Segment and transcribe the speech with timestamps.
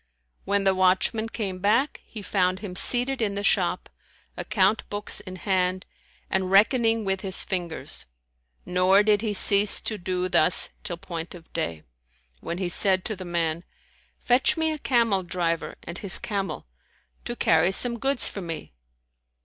[0.45, 3.87] When the watchman came back, he found him seated in the shop,
[4.35, 5.85] account books inhand,
[6.27, 8.07] and reckoning with his fingers;
[8.65, 11.83] nor did he cease to do thus till point of day,
[12.39, 13.63] when he said to the man,
[14.17, 16.65] "Fetch me a camel driver and his camel,
[17.25, 18.73] to carry some goods for me."